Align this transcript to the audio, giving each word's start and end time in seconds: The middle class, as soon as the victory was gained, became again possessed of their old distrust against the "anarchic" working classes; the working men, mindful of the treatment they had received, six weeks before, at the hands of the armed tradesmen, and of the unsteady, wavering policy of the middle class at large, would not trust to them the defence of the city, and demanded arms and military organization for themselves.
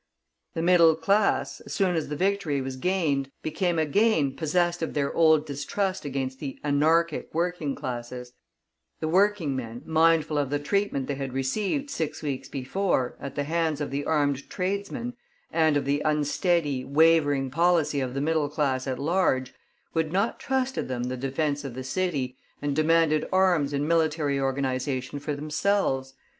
The 0.55 0.63
middle 0.63 0.95
class, 0.95 1.59
as 1.59 1.73
soon 1.73 1.95
as 1.95 2.09
the 2.09 2.15
victory 2.15 2.59
was 2.59 2.75
gained, 2.75 3.29
became 3.43 3.77
again 3.77 4.35
possessed 4.35 4.81
of 4.81 4.95
their 4.95 5.13
old 5.13 5.45
distrust 5.45 6.05
against 6.05 6.39
the 6.39 6.59
"anarchic" 6.63 7.29
working 7.35 7.75
classes; 7.75 8.33
the 8.99 9.07
working 9.07 9.55
men, 9.55 9.83
mindful 9.85 10.39
of 10.39 10.49
the 10.49 10.57
treatment 10.57 11.05
they 11.05 11.13
had 11.13 11.33
received, 11.33 11.91
six 11.91 12.23
weeks 12.23 12.49
before, 12.49 13.15
at 13.19 13.35
the 13.35 13.43
hands 13.43 13.79
of 13.79 13.91
the 13.91 14.03
armed 14.03 14.49
tradesmen, 14.49 15.13
and 15.51 15.77
of 15.77 15.85
the 15.85 16.01
unsteady, 16.03 16.83
wavering 16.83 17.51
policy 17.51 17.99
of 17.99 18.15
the 18.15 18.21
middle 18.21 18.49
class 18.49 18.87
at 18.87 18.97
large, 18.97 19.53
would 19.93 20.11
not 20.11 20.39
trust 20.39 20.73
to 20.73 20.81
them 20.81 21.03
the 21.03 21.15
defence 21.15 21.63
of 21.63 21.75
the 21.75 21.83
city, 21.83 22.35
and 22.59 22.75
demanded 22.75 23.27
arms 23.31 23.71
and 23.71 23.87
military 23.87 24.39
organization 24.39 25.19
for 25.19 25.35
themselves. 25.35 26.15